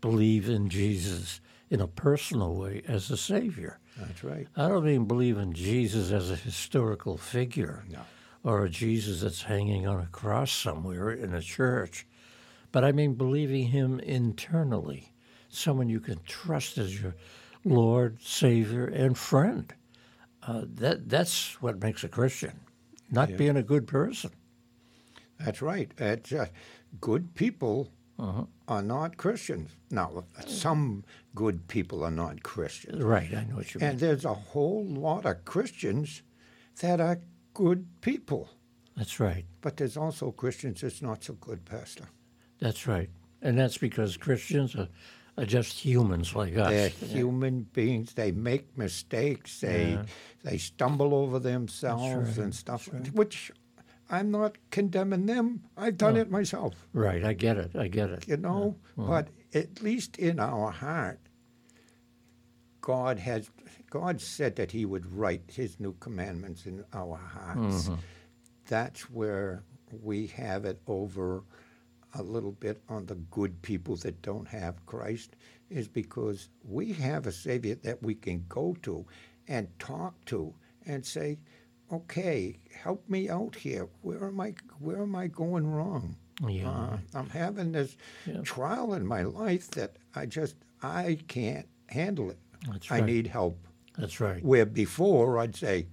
[0.00, 3.78] believe in Jesus in a personal way as a Savior.
[4.00, 4.46] That's right.
[4.56, 8.00] I don't mean believe in Jesus as a historical figure No.
[8.42, 12.06] or a Jesus that's hanging on a cross somewhere in a church,
[12.72, 15.12] but I mean believing him internally,
[15.48, 17.14] someone you can trust as your
[17.64, 19.72] Lord, Savior, and friend.
[20.42, 22.60] Uh, that that's what makes a Christian,
[23.10, 23.36] not Yeah.
[23.36, 24.30] being a good person.
[25.38, 25.90] That's right.
[26.00, 26.16] Uh,
[27.00, 28.44] good people Uh-huh.
[28.68, 29.70] are not Christians.
[29.90, 31.04] Now, some
[31.34, 33.02] good people are not Christians.
[33.02, 33.90] Right, I know what you mean.
[33.90, 36.22] And there's a whole lot of Christians
[36.80, 37.18] that are
[37.54, 38.50] good people.
[38.96, 39.46] That's right.
[39.62, 42.04] But there's also Christians that's not so good, Pastor.
[42.58, 43.08] That's right.
[43.40, 44.88] And that's because Christians are,
[45.38, 46.68] are just humans like us.
[46.70, 48.12] They're human beings.
[48.12, 49.60] They make mistakes.
[49.60, 50.04] They Yeah.
[50.44, 52.44] they stumble over themselves right.
[52.44, 53.50] and stuff, which
[54.10, 55.62] I'm not condemning them.
[55.76, 56.20] I've done No.
[56.20, 56.74] it myself.
[56.92, 57.76] Right, I get it.
[57.76, 58.26] I get it.
[58.28, 58.76] you know.
[58.96, 61.20] But at least in our heart,
[62.80, 63.50] God has
[63.90, 67.84] God said that He would write His new commandments in our hearts.
[67.88, 67.94] Mm-hmm.
[68.68, 69.62] That's where
[70.02, 71.42] we have it over
[72.14, 75.36] a little bit on the good people that don't have Christ,
[75.68, 79.06] is because we have a Savior that we can go to
[79.46, 80.54] and talk to
[80.86, 81.38] and say,
[81.92, 83.88] "Okay, help me out here.
[84.02, 84.54] Where am I?
[84.78, 86.16] Where am I going wrong?"
[86.48, 86.70] Yeah.
[86.70, 88.40] Uh, I'm having this Yeah.
[88.42, 92.38] trial in my life that I just I can't handle it.
[92.70, 93.02] That's right.
[93.02, 93.58] I need help.
[93.98, 94.42] That's right.
[94.42, 95.86] Where before I'd say,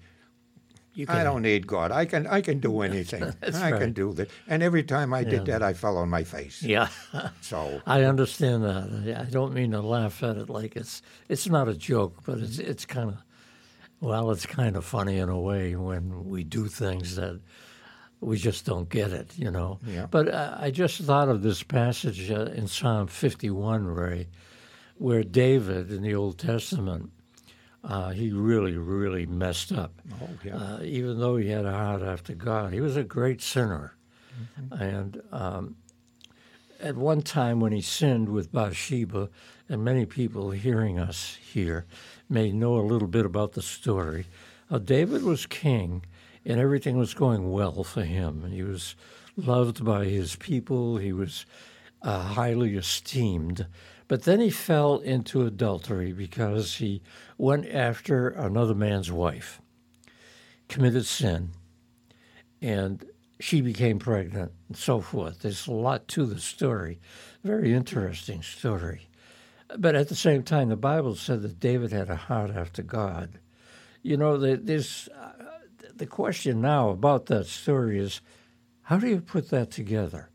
[0.94, 1.92] You I don't need God.
[1.92, 3.22] I can I can do anything.
[3.42, 3.82] That's I right.
[3.82, 4.30] can do that.
[4.48, 5.30] And every time I Yeah.
[5.30, 6.64] did that, I fell on my face.
[6.64, 6.88] Yeah.
[7.42, 9.18] So I understand that.
[9.20, 12.58] I don't mean to laugh at it like it's it's not a joke, but it's
[12.60, 13.18] it's kind of
[14.00, 17.40] well, it's kind of funny in a way when we do things that
[18.20, 19.80] we just don't get it, you know.
[19.86, 20.08] Yeah.
[20.10, 24.28] But uh, I just thought of this passage uh, in Psalm 51, Ray,
[24.98, 27.12] where David in the Old Testament,
[27.84, 29.94] uh, he really, really messed up.
[30.22, 30.58] oh yeah.
[30.58, 33.96] Uh, even though he had a heart after God, he was a great sinner.
[34.62, 34.82] Mm-hmm.
[34.82, 35.76] And um,
[36.80, 39.30] at one time when he sinned with Bathsheba,
[39.70, 41.86] and many people hearing us here
[42.30, 44.26] may know a little bit about the story,
[44.70, 46.04] uh, David was king
[46.46, 48.50] and everything was going well for him.
[48.50, 48.96] He was
[49.36, 51.46] loved by his people, he was
[52.02, 53.68] uh, highly esteemed.
[54.08, 57.02] But then he fell into adultery because he
[57.38, 59.62] went after another man's wife,
[60.70, 61.50] committed sin,
[62.62, 63.06] and
[63.40, 65.42] she became pregnant, and so forth.
[65.42, 67.00] There's a lot to the story.
[67.44, 69.07] Very interesting story.
[69.76, 73.40] But at the same time, the Bible said that David had a heart after God.
[74.02, 75.32] You know, the- there's uh,
[75.96, 78.22] the question now about that story is
[78.84, 80.30] how do you put that together?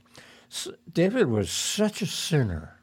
[0.92, 2.80] David was such a sinner.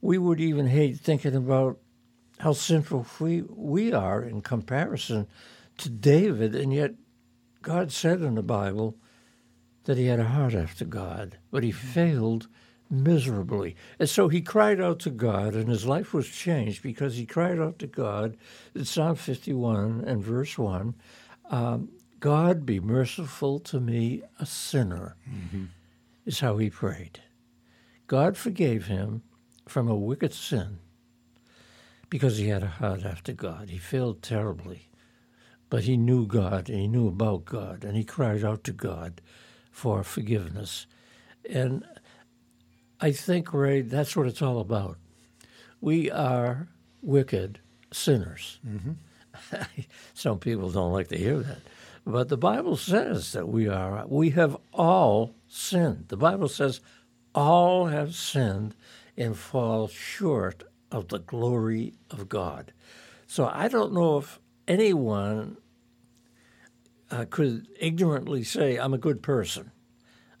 [0.00, 1.78] We would even hate thinking about
[2.38, 5.26] how sinful we, we are in comparison
[5.78, 6.94] to David, and yet
[7.60, 8.96] God said in the Bible
[9.84, 12.48] that he had a heart after God, but he failed
[12.90, 13.76] miserably.
[13.98, 17.58] And so he cried out to God, and his life was changed because he cried
[17.58, 18.36] out to God
[18.74, 20.94] in Psalm 51 and verse 1
[21.50, 25.16] um, God, be merciful to me, a sinner,
[26.24, 27.20] is how he prayed.
[28.06, 29.22] God forgave him
[29.68, 30.78] from a wicked sin
[32.08, 33.68] because he had a heart after God.
[33.68, 34.88] He failed terribly,
[35.68, 39.20] but he knew God and he knew about God, and he cried out to God
[39.70, 40.86] for forgiveness.
[41.48, 41.84] And
[43.00, 44.96] I think, Ray, that's what it's all about.
[45.80, 46.68] We are
[47.02, 47.60] wicked
[47.92, 48.58] sinners.
[50.14, 51.58] Some people don't like to hear that.
[52.06, 56.06] But the Bible says that we are, we have all sinned.
[56.08, 56.80] The Bible says
[57.34, 58.74] all have sinned
[59.16, 62.72] and fall short of the glory of God.
[63.26, 65.56] So I don't know if anyone
[67.10, 69.72] uh, could ignorantly say, I'm a good person.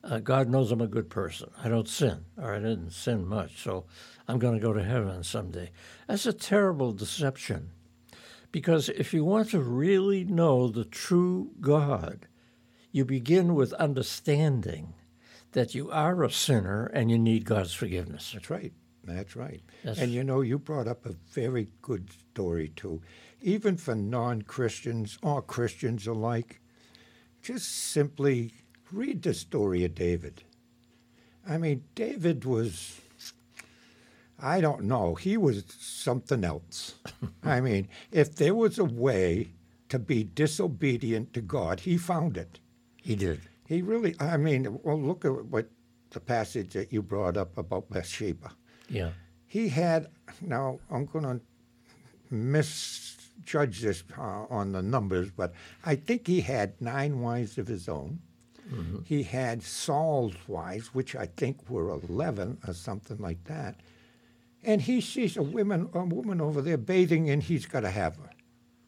[0.06, 1.50] Uh, God knows I'm a good person.
[1.62, 3.86] I don't sin, or I didn't sin much, so
[4.28, 5.70] I'm going to go to heaven someday.
[6.06, 7.70] That's a terrible deception.
[8.52, 12.28] Because if you want to really know the true God,
[12.92, 14.94] you begin with understanding
[15.52, 18.30] that you are a sinner and you need God's forgiveness.
[18.32, 18.72] That's right.
[19.02, 19.62] That's right.
[19.82, 23.02] That's- and you know, you brought up a very good story too.
[23.42, 26.60] Even for non Christians or Christians alike,
[27.42, 28.52] just simply
[28.92, 30.42] read the story of David.
[31.48, 33.00] I mean, David was,
[34.38, 36.96] I don't know, he was something else.
[37.44, 39.50] I mean, if there was a way
[39.88, 42.58] to be disobedient to God, he found it.
[42.96, 43.40] He did.
[43.66, 45.68] He really, I mean, well, look at what
[46.10, 48.52] the passage that you brought up about Bathsheba.
[48.88, 49.10] Yeah.
[49.46, 50.08] He had,
[50.40, 51.40] now I'm going to
[52.30, 55.52] misjudge this uh, on the numbers, but
[55.84, 58.20] I think he had nine wives of his own.
[58.72, 58.98] Mm-hmm.
[59.04, 63.80] He had Saul's wives, which I think were 11 or something like that.
[64.64, 68.16] And he sees a woman, a woman over there bathing, and he's got to have
[68.16, 68.30] her.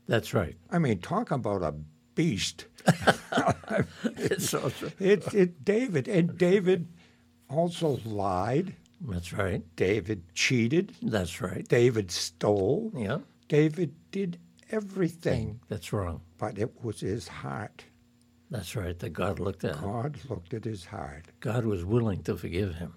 [0.07, 0.57] That's right.
[0.71, 1.75] I mean, talk about a
[2.15, 2.67] beast.
[4.05, 4.55] It's.
[4.99, 6.89] It's it David, and David
[7.49, 8.75] also lied.
[9.01, 9.63] That's right.
[9.77, 10.95] David cheated.
[11.03, 11.67] That's right.
[11.69, 12.91] David stole.
[12.97, 13.19] Yeah.
[13.49, 14.39] David did
[14.71, 16.21] everything, That's wrong.
[16.39, 17.85] but it was his heart.
[18.51, 18.99] That's right.
[18.99, 19.77] That God looked at.
[19.77, 19.83] him.
[19.83, 21.27] God looked at his heart.
[21.41, 22.95] God was willing to forgive him.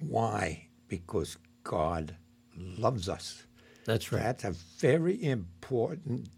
[0.00, 0.68] Why?
[0.88, 2.16] Because God
[2.56, 3.44] loves us.
[3.84, 4.22] That's right.
[4.22, 6.28] That's a very important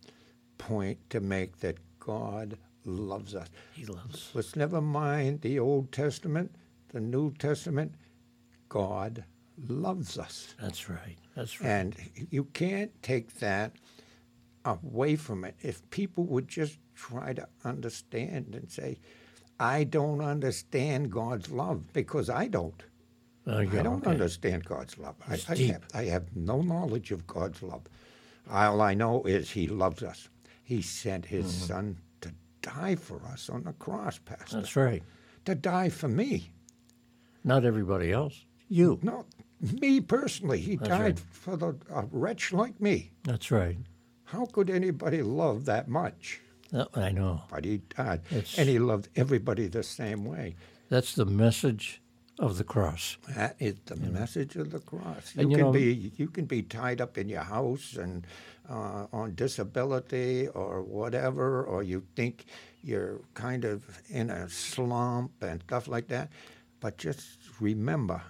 [0.59, 3.49] point to make that God loves us.
[3.75, 4.31] He loves.
[4.35, 6.55] Let's never mind the Old Testament,
[6.92, 7.95] the New Testament.
[8.69, 9.25] God
[9.69, 10.55] loves us.
[10.61, 11.16] That's right.
[11.35, 11.69] That's right.
[11.69, 11.97] And
[12.31, 13.73] you can't take that
[14.64, 15.57] away from it.
[15.62, 18.99] If people would just try to understand and say,
[19.61, 22.83] I don't understand God's love because I don't.
[23.47, 24.11] I don't Okay.
[24.11, 25.15] understand God's love.
[25.29, 27.83] I, I, have, I have no knowledge of God's love.
[28.51, 30.29] All I know is He loves us.
[30.65, 31.67] He sent His Mm-hmm.
[31.67, 32.33] Son to
[32.63, 34.57] die for us on the cross, Pastor.
[34.57, 35.03] That's right.
[35.45, 36.51] To die for me.
[37.45, 38.45] Not everybody else.
[38.69, 38.99] You.
[39.03, 39.25] No,
[39.81, 40.59] me personally.
[40.59, 41.19] He That's died right.
[41.31, 43.13] for the, a wretch like me.
[43.23, 43.77] That's right.
[44.25, 46.41] How could anybody love that much?
[46.72, 47.42] Oh, I know.
[47.50, 48.22] But he died.
[48.31, 50.57] It's- And he loved everybody the same way.
[50.88, 52.00] That's the message
[52.38, 53.16] of the cross.
[53.35, 55.35] That is the message of the cross.
[55.35, 58.26] You, And you can know- be you can be tied up in your house and
[58.68, 62.44] uh, on disability or whatever, or you think
[62.83, 66.31] you're kind of in a slump and stuff like that.
[66.81, 68.20] But just remember,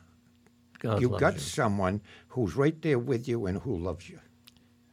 [0.79, 1.41] God you've got you.
[1.41, 4.21] someone who's right there with you and who loves you.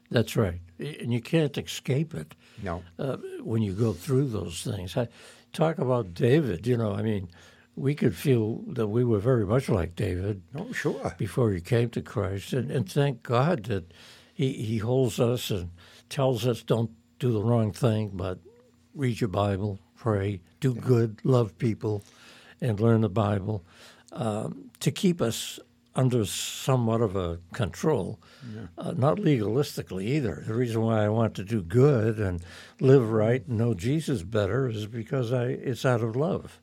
[0.10, 0.60] That's right.
[0.84, 4.98] And you can't escape it No, uh, when you go through those things.
[4.98, 5.08] I,
[5.54, 6.68] talk about David.
[6.68, 7.30] You know, I mean,
[7.76, 11.16] we could feel that we were very much like David no, sure.
[11.18, 12.54] before he came to Christ.
[12.54, 13.94] And, and thank God that
[14.34, 15.70] he, he holds us and
[16.10, 18.40] tells us don't do the wrong thing, but
[18.94, 22.04] read your Bible, pray, do good, love people,
[22.60, 23.64] and learn the Bible
[24.12, 25.60] um, to keep us
[25.96, 28.20] under somewhat of a control,
[28.78, 30.44] uh, not legalistically either.
[30.46, 32.42] The reason why I want to do good and
[32.80, 36.60] live right and know Jesus better is because I it's out of love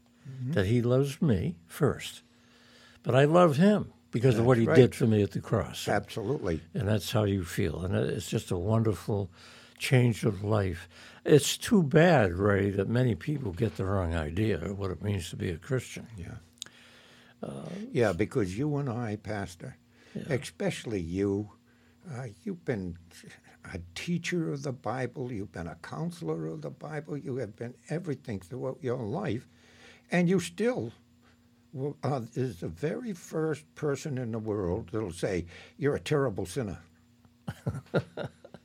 [0.47, 2.23] that He loves me first.
[3.03, 4.77] But I love him because of what he right.
[4.77, 5.89] did for me at the cross.
[5.89, 6.61] Absolutely.
[6.75, 7.85] And that's how you feel.
[7.85, 9.31] And it's just a wonderful
[9.79, 10.89] change of life.
[11.25, 15.31] It's too bad, Ray, that many people get the wrong idea of what it means
[15.31, 16.07] to be a Christian.
[16.17, 16.37] Yeah.
[17.93, 19.77] Yeah, because you and I, Pastor,
[20.29, 21.51] especially you,
[22.13, 22.97] uh, you've been
[23.73, 27.75] a teacher of the Bible, you've been a counselor of the Bible, you have been
[27.89, 29.47] everything throughout your life,
[30.11, 30.93] and you still
[31.73, 35.47] will- uh, is the very first person in the world that'll say
[35.79, 36.79] you're a terrible sinner.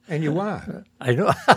[0.08, 0.84] and you are.
[1.02, 1.32] I know,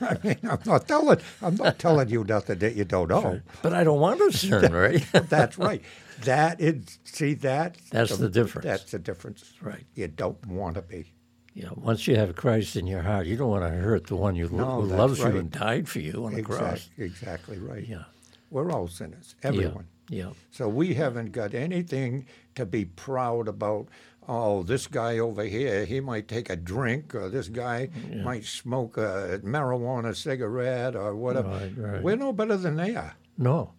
[0.00, 1.18] I mean, I'm not telling.
[1.42, 3.40] I'm not telling you nothing that you don't know.
[3.62, 5.04] but I don't want to sin, right?
[5.12, 5.82] That's right.
[6.24, 7.76] That is, see that.
[7.90, 8.64] That's the difference.
[8.64, 9.52] That's the difference.
[9.60, 9.84] Right.
[9.94, 11.12] You don't want to be.
[11.54, 14.16] you know, once you have Christ in your heart, you don't want to hurt the
[14.16, 15.32] one you No, who loves right.
[15.34, 16.88] you and died for you on the cross.
[16.98, 17.86] Exactly, exactly right.
[17.86, 18.04] Yeah.
[18.50, 19.86] We're all sinners, everyone.
[20.08, 20.30] Yeah.
[20.50, 23.88] So we haven't got anything to be proud about.
[24.28, 27.90] Oh, this guy over here, he might take a drink, or this guy
[28.24, 31.50] might smoke a marijuana cigarette, or whatever.
[31.50, 32.02] Right, right.
[32.02, 33.14] We're no better than they are.
[33.38, 33.72] No,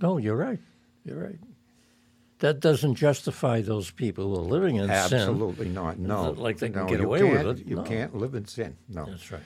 [0.00, 0.58] no, you're right.
[1.04, 1.38] You're right.
[2.40, 4.90] That doesn't justify those people who are living in sin.
[5.20, 5.98] Absolutely not.
[5.98, 7.66] No, Like they can no, get away with it.
[7.66, 7.82] You No.
[7.82, 8.76] can't live in sin.
[8.88, 9.40] No, That's right.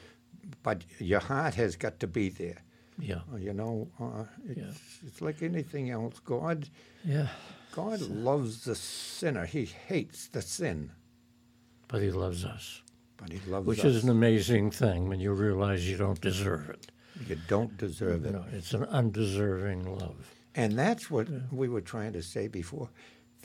[0.62, 2.62] but your heart has got to be there.
[2.98, 3.20] Yeah.
[3.38, 5.06] You know, uh, it's, Yeah.
[5.06, 6.18] it's like anything else.
[6.24, 6.68] God,
[7.04, 7.28] Yeah.
[7.72, 9.46] God loves the sinner.
[9.46, 10.90] He hates the sin,
[11.86, 12.82] But he loves us,
[13.16, 13.68] but He loves us.
[13.68, 13.94] which us.
[13.96, 16.90] is an amazing thing when you realize you don't deserve it.
[17.28, 18.32] you don't deserve it.
[18.32, 20.34] No, it's an undeserving love.
[20.54, 22.88] And that's what we were trying to say before.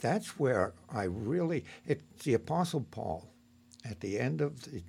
[0.00, 3.28] That's where I really, it's the Apostle Paul
[3.88, 4.82] at the end of, the,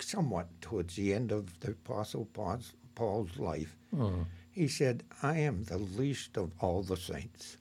[0.00, 3.76] somewhat towards the end of the Apostle Paul's, Paul's life.
[3.98, 4.24] Uh-huh.
[4.50, 7.58] He said, I am the least of all the saints.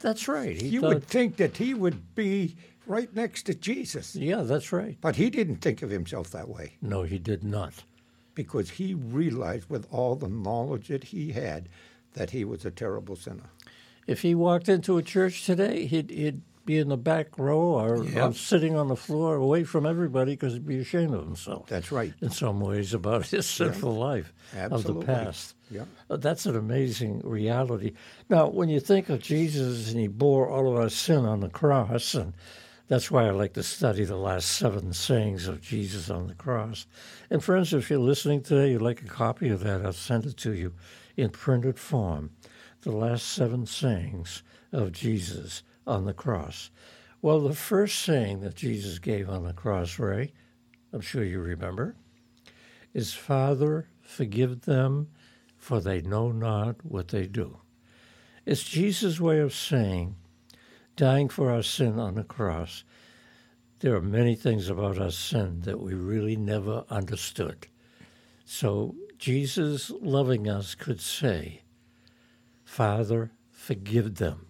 [0.00, 0.60] That's right.
[0.60, 2.56] He you thought, would think that he would be
[2.86, 4.16] right next to Jesus.
[4.16, 4.96] yeah, that's right.
[5.00, 7.74] But he didn't think of himself that way No, he did not.
[8.34, 11.68] because he realized with all the knowledge that he had
[12.16, 13.50] that he was a terrible sinner.
[14.06, 18.04] If he walked into a church today, he'd, he'd be in the back row or,
[18.04, 18.28] Yeah.
[18.28, 21.68] or sitting on the floor away from everybody because he'd be ashamed of himself.
[21.68, 22.12] That's right.
[22.20, 25.54] in some ways about his sinful life of the past.
[25.70, 25.84] Yeah.
[26.10, 27.92] Uh, That's an amazing reality.
[28.28, 31.48] Now, when you think of Jesus and he bore all of our sin on the
[31.48, 32.32] cross, and
[32.88, 36.86] that's why I like to study the last seven sayings of Jesus on the cross.
[37.30, 40.36] And friends, if you're listening today, you'd like a copy of that, I'll send it
[40.38, 40.72] to you
[41.16, 42.30] in printed form.
[42.82, 44.42] The last seven sayings
[44.72, 46.70] of Jesus on the cross.
[47.22, 50.32] Well, the first saying that Jesus gave on the cross, Ray,
[50.92, 51.96] I'm sure you remember,
[52.94, 55.08] is Father, forgive them,
[55.56, 57.58] for they know not what they do.
[58.44, 60.14] It's Jesus' way of saying,
[60.94, 62.84] dying for our sin on the cross.
[63.80, 67.66] There are many things about our sin that we really never understood.
[68.44, 71.62] So Jesus, loving us, could say,
[72.64, 74.46] Father, forgive them.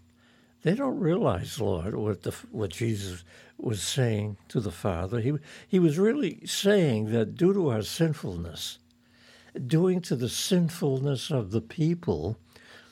[0.62, 3.23] They don't realize, Lord, what the what Jesus
[3.57, 5.21] was saying to the Father.
[5.21, 5.35] He
[5.69, 8.79] he was really saying that due to our sinfulness,
[9.67, 12.37] doing to the sinfulness of the people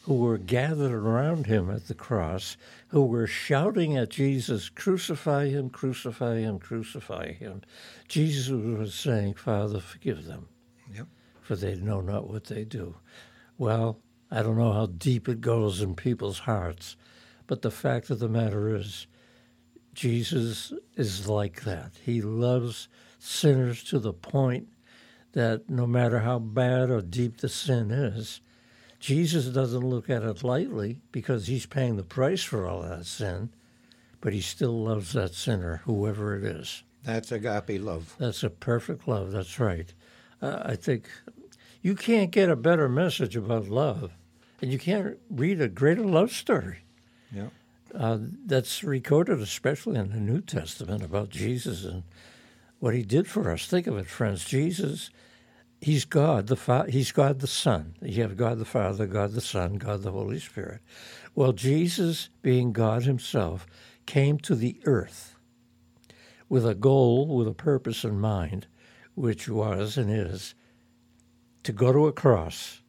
[0.04, 2.56] who were gathered around him at the cross,
[2.88, 7.62] who were shouting at Jesus, Crucify him, crucify him, crucify him.
[8.06, 10.46] Jesus was saying, Father, forgive them.
[11.44, 12.96] For they know not what they do.
[13.58, 16.96] Well, I don't know how deep it goes in people's hearts,
[17.46, 19.06] but the fact of the matter is,
[19.92, 21.92] Jesus is like that.
[22.02, 22.88] He loves
[23.18, 24.68] sinners to the point
[25.32, 28.40] that no matter how bad or deep the sin is,
[28.98, 33.50] Jesus doesn't look at it lightly because he's paying the price for all that sin,
[34.22, 36.82] but he still loves that sinner, whoever it is.
[37.04, 38.14] That's agape love.
[38.18, 39.32] That's a perfect love.
[39.32, 39.92] That's right.
[40.40, 41.08] Uh, I think
[41.84, 44.10] you can't get a better message about love,
[44.62, 46.78] and you can't read a greater love story
[47.30, 47.48] Yeah.
[47.94, 52.02] uh, that's recorded, especially in the New Testament, about Jesus and
[52.78, 53.66] what he did for us.
[53.66, 54.46] Think of it, friends.
[54.46, 55.10] Jesus,
[55.82, 57.94] he's God the Fa- He's God the Son.
[58.00, 60.80] You have God the Father, God the Son, God the Holy Spirit.
[61.34, 63.66] Well, Jesus, being God Himself,
[64.06, 65.36] came to the earth
[66.48, 68.68] with a goal, with a purpose in mind,
[69.14, 70.54] which was and is
[71.64, 72.80] to go to a cross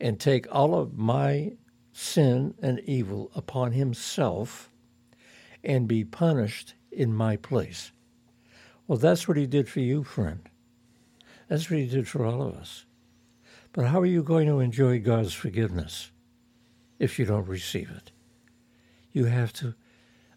[0.00, 1.52] and take all of my
[1.92, 4.70] sin and evil upon himself
[5.64, 7.90] and be punished in my place.
[8.86, 10.48] Well, that's what he did for you, friend.
[11.48, 12.84] That's what he did for all of us.
[13.72, 16.10] But how are you going to enjoy God's forgiveness
[16.98, 18.12] if you don't receive it?
[19.12, 19.74] You have to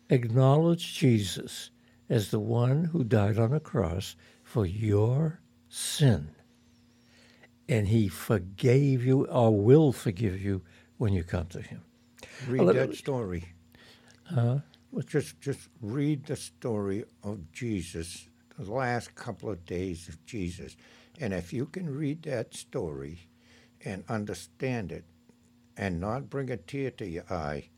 [0.10, 1.70] acknowledge Jesus
[2.10, 6.30] as the one who died on a cross for your sin.
[7.70, 10.64] And he forgave you or will forgive you
[10.98, 11.82] when you come to him.
[12.48, 13.46] Read let- that story.
[14.24, 14.60] Huh?
[15.06, 20.76] Just just read the story of Jesus, the last couple of days of Jesus.
[21.20, 23.28] And if you can read that story
[23.86, 25.06] and understand it
[25.78, 27.70] and not bring a tear to your eye,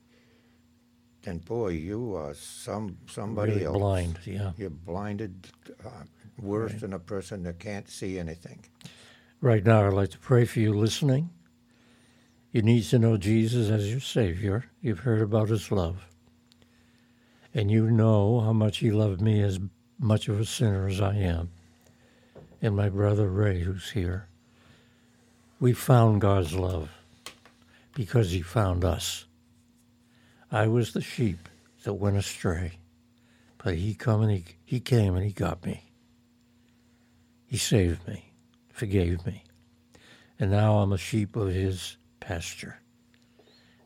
[1.23, 3.77] then boy, you are some somebody really else.
[3.77, 4.51] blind, yeah.
[4.57, 5.47] You're blinded
[5.85, 6.05] uh,
[6.39, 8.63] worse than a person that can't see anything.
[9.41, 11.31] Right now, I'd like to pray for you listening.
[12.51, 14.65] You need to know Jesus as your Savior.
[14.81, 16.05] You've heard about His love.
[17.53, 19.59] And you know how much He loved me as
[19.99, 21.49] much of a sinner as I am.
[22.61, 24.27] And my brother Ray, who's here.
[25.59, 26.89] We found God's love.
[27.93, 29.25] because he found us.
[30.51, 31.49] I was the sheep
[31.83, 32.73] that went astray,
[33.63, 35.91] but he come and he, he came and he got me.
[37.45, 38.30] He saved me,
[38.81, 39.43] forgave me,
[40.39, 42.79] and now I'm a sheep of his pasture.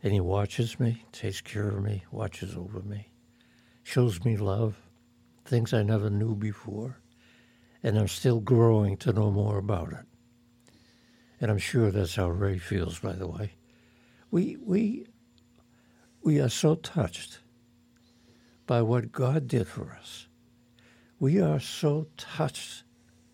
[0.01, 3.09] And he watches me, takes care of me, watches over me,
[3.83, 4.77] shows me love,
[5.43, 7.01] things I never knew before,
[7.83, 10.05] and I'm still growing to know more about it.
[11.41, 13.51] And I'm sure that's how Ray feels, by the way.
[14.31, 15.07] We, we,
[16.23, 17.39] we are so touched
[18.65, 20.27] by what God did for us.
[21.19, 22.83] We are so touched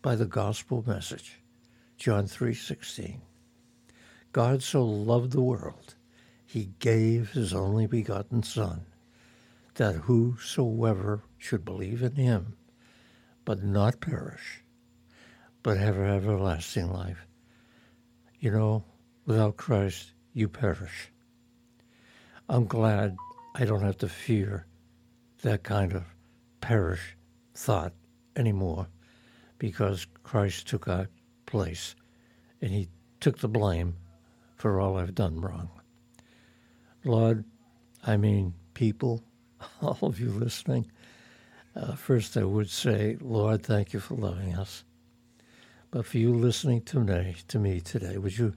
[0.01, 1.40] by the gospel message,
[2.01, 3.21] John 3:16.
[4.31, 5.93] God so loved the world,
[6.43, 8.87] he gave his only begotten son,
[9.75, 12.57] that whosoever should believe in him,
[13.45, 14.63] but not perish,
[15.61, 17.27] but have everlasting life.
[18.39, 18.83] You know,
[19.27, 21.11] without Christ, you perish.
[22.49, 23.15] I'm glad
[23.53, 24.65] I don't have to fear
[25.43, 26.05] that kind of
[26.61, 27.15] perish
[27.53, 27.93] thought
[28.35, 28.87] anymore
[29.59, 31.07] because Christ took our
[31.51, 31.95] place
[32.61, 32.87] and he
[33.19, 33.95] took the blame
[34.55, 35.69] for all I've done wrong.
[37.03, 37.43] Lord,
[38.05, 39.21] I mean, people,
[39.81, 40.89] all of you listening,
[41.75, 44.83] uh, first I would say, Lord, thank you for loving us.
[45.89, 48.53] But for you listening today, to me today, would you,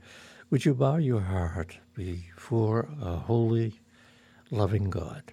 [0.51, 3.81] would you bow your heart before a holy,
[4.51, 5.33] loving God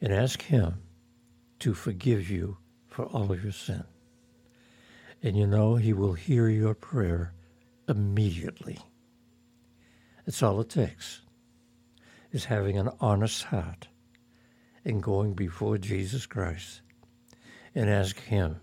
[0.00, 0.82] and ask Him
[1.60, 3.84] to forgive you for all of your sin?
[5.22, 7.32] And you know He will hear your prayer
[7.88, 8.78] immediately.
[10.26, 11.22] That's all it takes,
[12.30, 13.88] is having an honest heart
[14.84, 16.80] and going before Jesus Christ
[17.74, 18.60] and ask Him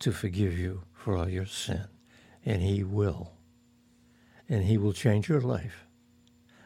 [0.00, 1.84] to forgive you for all your sin.
[2.44, 3.32] And He will.
[4.48, 5.86] And He will change your life.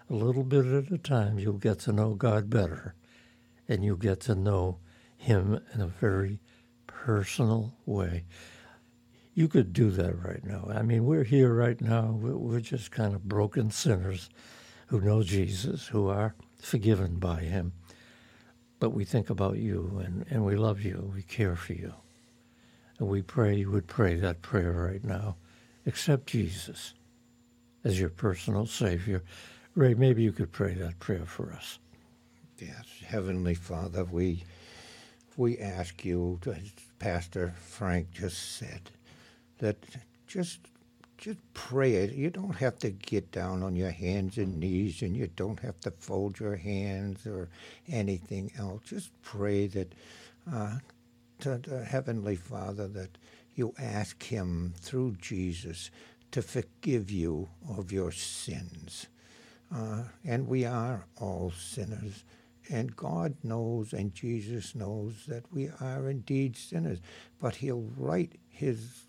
[0.09, 2.95] A little bit at a time, you'll get to know God better.
[3.68, 4.78] And you'll get to know
[5.16, 6.40] Him in a very
[6.86, 8.24] personal way.
[9.35, 10.68] You could do that right now.
[10.70, 12.12] I mean, we're here right now.
[12.12, 14.28] We're just kind of broken sinners
[14.89, 17.72] who know Jesus, who are forgiven by Him.
[18.78, 21.11] But we think about you and, and we love you.
[21.14, 21.95] We care for you.
[22.99, 25.37] And we pray you would pray that prayer right now.
[25.87, 26.93] Accept Jesus
[27.85, 29.22] as your personal Savior.
[29.74, 31.78] Ray, maybe you could pray that prayer for us.
[32.59, 34.45] Yes, Heavenly Father, we
[35.37, 38.91] we ask you, as Pastor Frank just said,
[39.63, 39.77] that
[40.27, 40.59] just
[41.19, 42.13] just pray it.
[42.15, 45.81] You don't have to get down on your hands and knees, and you don't have
[45.83, 47.49] to fold your hands or
[47.89, 48.83] anything else.
[48.85, 49.95] Just pray that
[50.53, 50.79] uh,
[51.39, 53.17] to the Heavenly Father that
[53.55, 55.93] you ask Him through Jesus
[56.33, 59.07] to forgive you of your sins.
[59.73, 62.25] Uh, and we are all sinners.
[62.69, 66.99] And God knows and Jesus knows that we are indeed sinners.
[67.41, 69.07] But He'll write His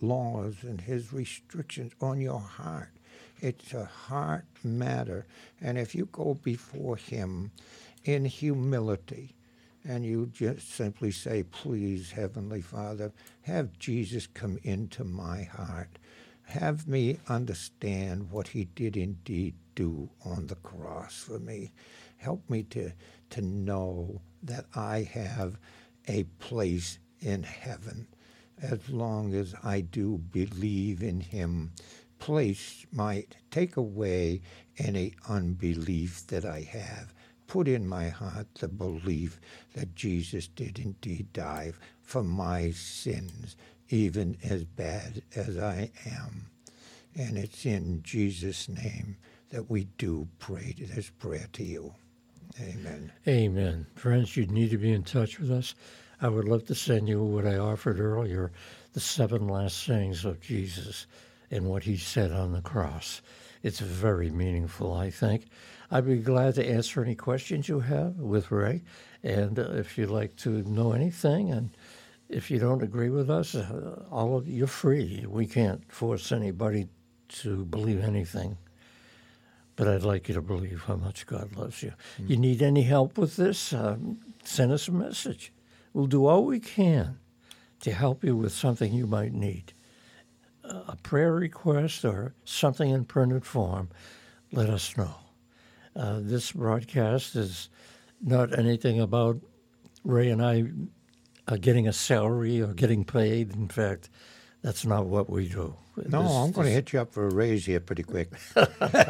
[0.00, 2.90] laws and his restrictions on your heart.
[3.40, 5.26] It's a heart matter.
[5.60, 7.52] And if you go before him
[8.04, 9.34] in humility
[9.84, 13.12] and you just simply say, Please, Heavenly Father,
[13.42, 15.98] have Jesus come into my heart.
[16.46, 21.72] Have me understand what he did indeed do on the cross for me.
[22.16, 22.92] Help me to,
[23.30, 25.58] to know that I have
[26.08, 28.08] a place in heaven
[28.62, 31.72] as long as I do believe in him,
[32.18, 34.40] place might take away
[34.78, 37.14] any unbelief that I have.
[37.46, 39.40] Put in my heart the belief
[39.74, 43.56] that Jesus did indeed die for my sins,
[43.88, 46.46] even as bad as I am.
[47.14, 49.16] And it's in Jesus' name
[49.50, 51.94] that we do pray this prayer to you.
[52.60, 53.12] Amen.
[53.26, 53.86] Amen.
[53.94, 55.74] Friends, you need to be in touch with us.
[56.20, 58.50] I would love to send you what I offered earlier
[58.92, 61.06] the seven last sayings of Jesus
[61.50, 63.22] and what he said on the cross.
[63.62, 65.46] It's very meaningful, I think.
[65.90, 68.82] I'd be glad to answer any questions you have with Ray.
[69.22, 71.70] And uh, if you'd like to know anything, and
[72.28, 75.24] if you don't agree with us, uh, all of you're free.
[75.28, 76.88] We can't force anybody
[77.40, 78.58] to believe anything.
[79.76, 81.90] But I'd like you to believe how much God loves you.
[81.90, 82.32] Mm-hmm.
[82.32, 83.72] You need any help with this?
[83.72, 85.52] Um, send us a message.
[85.98, 87.18] We'll do all we can
[87.80, 89.72] to help you with something you might need.
[90.62, 93.88] A prayer request or something in printed form,
[94.52, 95.16] let us know.
[95.96, 97.68] Uh, this broadcast is
[98.22, 99.40] not anything about
[100.04, 100.66] Ray and I
[101.48, 103.52] uh, getting a salary or getting paid.
[103.52, 104.08] In fact,
[104.62, 105.74] That's not what we do.
[106.08, 108.30] No, This- I'm going to hit you up for a raise here pretty quick.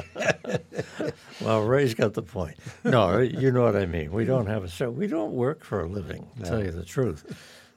[1.40, 2.57] Well, Ray's got the point.
[2.84, 4.11] No, you know what I mean.
[4.12, 4.90] We don't have a show.
[4.90, 7.24] We don't work for a living, to tell you the truth.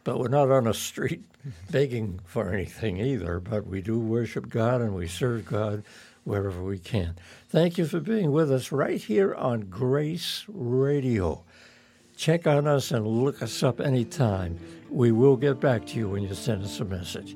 [0.03, 1.23] But we're not on a street
[1.71, 3.39] begging for anything either.
[3.39, 5.83] But we do worship God and we serve God
[6.23, 7.15] wherever we can.
[7.49, 11.43] Thank you for being with us right here on Grace Radio.
[12.17, 14.59] Check on us and look us up anytime.
[14.89, 17.35] We will get back to you when you send us a message.